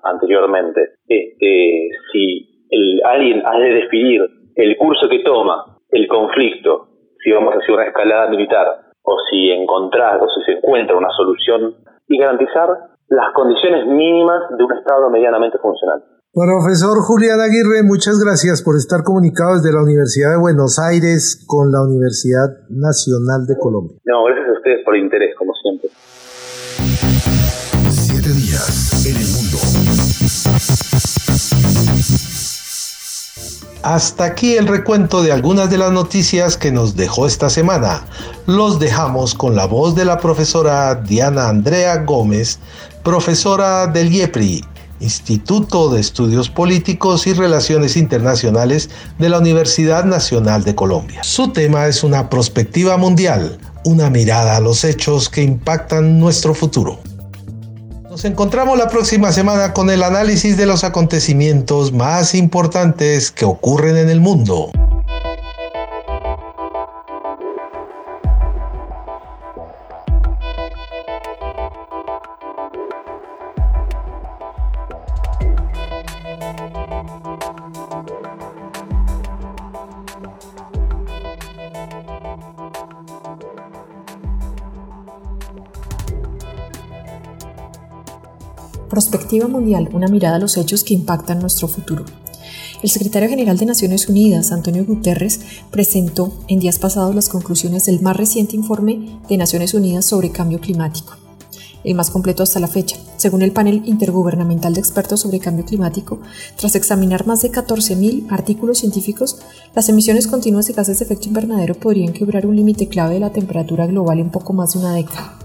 [0.04, 4.22] anteriormente, este, si el, alguien ha de definir
[4.56, 6.88] el curso que toma el conflicto,
[7.24, 8.68] si vamos hacia una escalada militar
[9.04, 11.76] o si encontrar o si se encuentra una solución
[12.08, 12.70] y garantizar
[13.10, 16.04] las condiciones mínimas de un Estado medianamente funcional.
[16.36, 21.72] Profesor Julián Aguirre, muchas gracias por estar comunicado desde la Universidad de Buenos Aires con
[21.72, 23.98] la Universidad Nacional de Colombia.
[24.04, 25.90] No, gracias a ustedes por el interés, como siempre.
[27.90, 29.58] Siete días en el mundo.
[33.82, 38.02] Hasta aquí el recuento de algunas de las noticias que nos dejó esta semana.
[38.46, 42.60] Los dejamos con la voz de la profesora Diana Andrea Gómez,
[43.06, 48.90] profesora del IEPRI Instituto de Estudios Políticos y Relaciones Internacionales
[49.20, 51.24] de la Universidad Nacional de Colombia.
[51.24, 57.00] Su tema es una perspectiva mundial, una mirada a los hechos que impactan nuestro futuro.
[58.10, 63.98] Nos encontramos la próxima semana con el análisis de los acontecimientos más importantes que ocurren
[63.98, 64.72] en el mundo.
[89.44, 92.06] Mundial, una mirada a los hechos que impactan nuestro futuro.
[92.82, 98.02] El secretario general de Naciones Unidas, Antonio Guterres, presentó en días pasados las conclusiones del
[98.02, 101.14] más reciente informe de Naciones Unidas sobre cambio climático,
[101.84, 102.98] el más completo hasta la fecha.
[103.18, 106.20] Según el panel intergubernamental de expertos sobre cambio climático,
[106.58, 109.40] tras examinar más de 14.000 artículos científicos,
[109.76, 113.32] las emisiones continuas de gases de efecto invernadero podrían quebrar un límite clave de la
[113.32, 115.38] temperatura global en poco más de una década.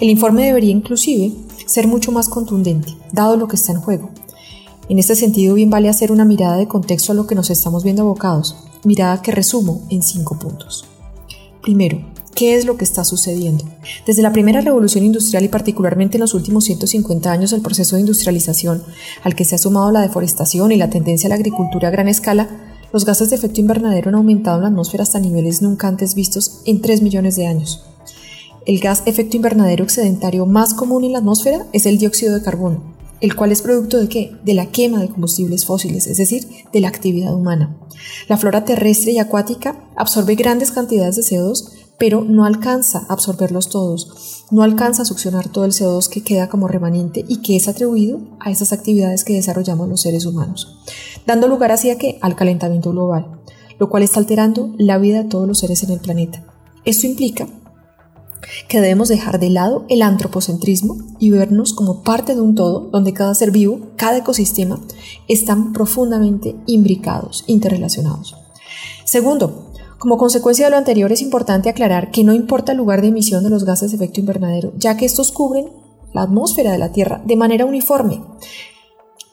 [0.00, 1.32] El informe debería inclusive
[1.66, 4.10] ser mucho más contundente, dado lo que está en juego.
[4.88, 7.84] En este sentido, bien vale hacer una mirada de contexto a lo que nos estamos
[7.84, 10.84] viendo abocados, mirada que resumo en cinco puntos.
[11.62, 12.04] Primero,
[12.34, 13.64] ¿qué es lo que está sucediendo?
[14.06, 18.00] Desde la primera revolución industrial y particularmente en los últimos 150 años del proceso de
[18.02, 18.82] industrialización,
[19.22, 22.08] al que se ha sumado la deforestación y la tendencia a la agricultura a gran
[22.08, 22.48] escala,
[22.92, 26.60] los gases de efecto invernadero han aumentado en la atmósfera hasta niveles nunca antes vistos
[26.66, 27.82] en 3 millones de años.
[28.66, 32.94] El gas efecto invernadero excedentario más común en la atmósfera es el dióxido de carbono,
[33.20, 34.32] el cual es producto de qué?
[34.42, 37.76] De la quema de combustibles fósiles, es decir, de la actividad humana.
[38.26, 43.68] La flora terrestre y acuática absorbe grandes cantidades de CO2, pero no alcanza a absorberlos
[43.68, 47.68] todos, no alcanza a succionar todo el CO2 que queda como remanente y que es
[47.68, 50.78] atribuido a esas actividades que desarrollamos los seres humanos,
[51.26, 53.42] dando lugar así a que al calentamiento global,
[53.78, 56.46] lo cual está alterando la vida de todos los seres en el planeta.
[56.86, 57.46] Esto implica
[58.68, 63.12] que debemos dejar de lado el antropocentrismo y vernos como parte de un todo donde
[63.12, 64.80] cada ser vivo, cada ecosistema
[65.28, 68.36] están profundamente imbricados, interrelacionados.
[69.04, 73.08] Segundo, como consecuencia de lo anterior es importante aclarar que no importa el lugar de
[73.08, 75.68] emisión de los gases de efecto invernadero, ya que estos cubren
[76.12, 78.22] la atmósfera de la Tierra de manera uniforme.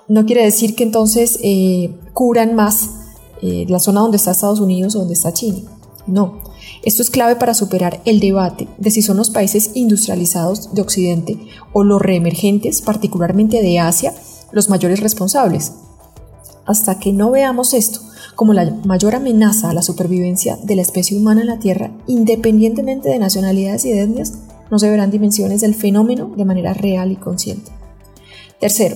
[0.08, 2.90] No quiere decir que entonces eh, cubran más
[3.42, 5.60] eh, la zona donde está Estados Unidos o donde está China.
[6.08, 6.42] No,
[6.84, 11.38] esto es clave para superar el debate de si son los países industrializados de Occidente
[11.74, 14.14] o los reemergentes, particularmente de Asia,
[14.52, 15.74] los mayores responsables.
[16.66, 18.02] Hasta que no veamos esto
[18.36, 23.10] como la mayor amenaza a la supervivencia de la especie humana en la Tierra, independientemente
[23.10, 24.34] de nacionalidades y etnias,
[24.72, 27.72] no se verán dimensiones del fenómeno de manera real y consciente.
[28.60, 28.96] Tercero,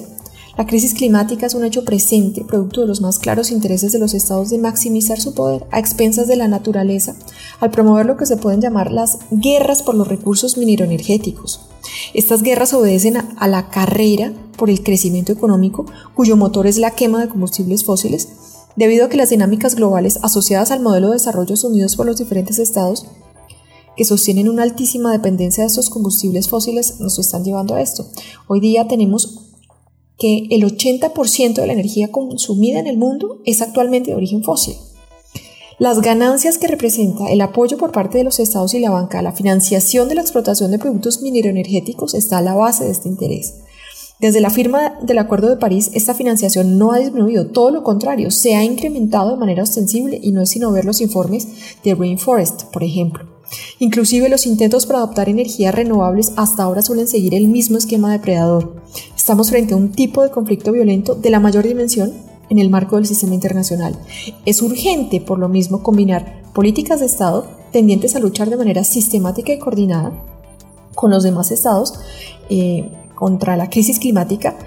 [0.58, 4.14] la crisis climática es un hecho presente, producto de los más claros intereses de los
[4.14, 7.16] estados de maximizar su poder a expensas de la naturaleza,
[7.60, 11.62] al promover lo que se pueden llamar las guerras por los recursos mineroenergéticos.
[12.14, 17.20] Estas guerras obedecen a, la carrera por el crecimiento económico, cuyo motor es la quema
[17.22, 18.30] de combustibles fósiles,
[18.78, 22.60] debido a que las dinámicas globales asociadas al modelo de desarrollo asumidos por los diferentes
[22.60, 23.06] estados
[23.95, 28.06] que sostienen una altísima dependencia de estos combustibles fósiles nos están llevando a esto.
[28.47, 29.45] Hoy día tenemos
[30.18, 34.76] que el 80% de la energía consumida en el mundo es actualmente de origen fósil.
[35.78, 39.22] Las ganancias que representa el apoyo por parte de los estados y la banca a
[39.22, 43.55] la financiación de la explotación de productos mineroenergéticos está a la base de este interés.
[44.22, 48.32] Desde la firma del Acuerdo de París, esta financiación no ha disminuido, todo lo contrario,
[48.32, 51.49] se ha incrementado de manera ostensible y no es sino ver los informes
[51.84, 53.26] de Rainforest, por ejemplo.
[53.80, 58.82] Inclusive los intentos por adoptar energías renovables hasta ahora suelen seguir el mismo esquema depredador.
[59.26, 62.13] Estamos frente a un tipo de conflicto violento de la mayor dimensión
[62.47, 63.97] en el marco del sistema internacional.
[64.45, 69.51] Es urgente, por lo mismo, combinar políticas de Estado tendientes a luchar de manera sistemática
[69.51, 70.11] y coordinada
[70.93, 71.95] con los demás estados
[72.51, 74.59] eh, contra la crisis climática,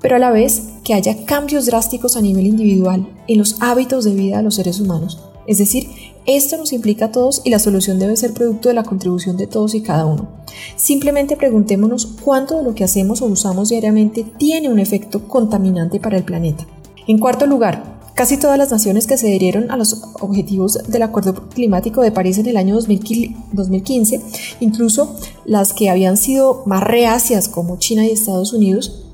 [0.00, 4.14] pero a la vez que haya cambios drásticos a nivel individual en los hábitos de
[4.14, 5.25] vida de los seres humanos.
[5.46, 5.88] Es decir,
[6.26, 9.46] esto nos implica a todos y la solución debe ser producto de la contribución de
[9.46, 10.28] todos y cada uno.
[10.76, 16.16] Simplemente preguntémonos cuánto de lo que hacemos o usamos diariamente tiene un efecto contaminante para
[16.16, 16.66] el planeta.
[17.06, 21.48] En cuarto lugar, casi todas las naciones que se adherieron a los objetivos del Acuerdo
[21.50, 24.20] Climático de París en el año 2015,
[24.58, 29.04] incluso las que habían sido más reacias como China y Estados Unidos,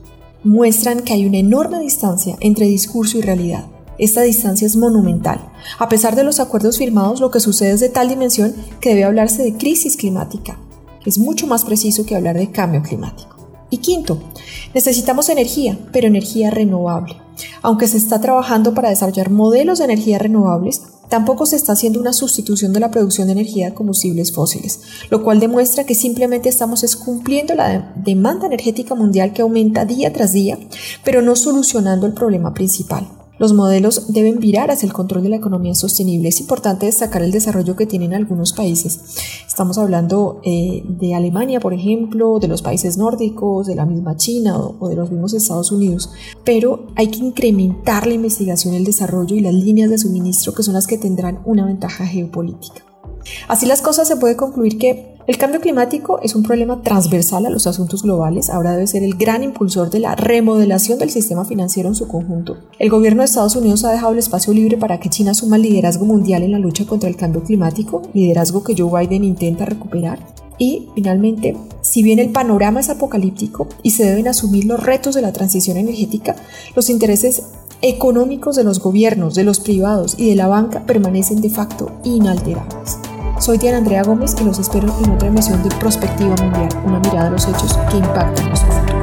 [0.45, 3.67] muestran que hay una enorme distancia entre discurso y realidad.
[4.03, 5.39] Esta distancia es monumental.
[5.79, 9.05] A pesar de los acuerdos firmados, lo que sucede es de tal dimensión que debe
[9.05, 10.59] hablarse de crisis climática.
[11.07, 13.37] Es mucho más preciso que hablar de cambio climático.
[13.71, 14.19] Y quinto,
[14.75, 17.15] necesitamos energía, pero energía renovable.
[17.63, 22.13] Aunque se está trabajando para desarrollar modelos de energía renovables, tampoco se está haciendo una
[22.13, 24.81] sustitución de la producción de energía de combustibles fósiles,
[25.11, 30.33] lo cual demuestra que simplemente estamos cumpliendo la demanda energética mundial que aumenta día tras
[30.33, 30.59] día,
[31.05, 33.22] pero no solucionando el problema principal.
[33.43, 36.29] Los modelos deben virar hacia el control de la economía sostenible.
[36.29, 39.01] Es importante destacar el desarrollo que tienen algunos países.
[39.45, 44.57] Estamos hablando eh, de Alemania, por ejemplo, de los países nórdicos, de la misma China
[44.61, 46.11] o, o de los mismos Estados Unidos.
[46.45, 50.75] Pero hay que incrementar la investigación, el desarrollo y las líneas de suministro que son
[50.75, 52.85] las que tendrán una ventaja geopolítica.
[53.49, 57.51] Así las cosas se puede concluir que el cambio climático es un problema transversal a
[57.51, 61.89] los asuntos globales, ahora debe ser el gran impulsor de la remodelación del sistema financiero
[61.89, 62.57] en su conjunto.
[62.81, 65.63] El gobierno de Estados Unidos ha dejado el espacio libre para que China asuma el
[65.63, 70.19] liderazgo mundial en la lucha contra el cambio climático, liderazgo que Joe Biden intenta recuperar.
[70.59, 75.23] Y finalmente, si bien el panorama es apocalíptico y se deben asumir los retos de
[75.23, 76.37] la transición energética,
[76.75, 77.45] los intereses
[77.81, 82.99] económicos de los gobiernos, de los privados y de la banca permanecen de facto inalterables.
[83.39, 87.27] Soy Diana Andrea Gómez y los espero en otra emisión de Prospectiva Mundial, una mirada
[87.27, 89.03] a los hechos que impactan nuestro futuro.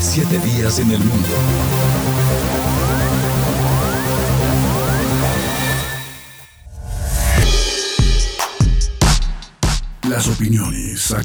[0.00, 1.28] Siete días en el mundo.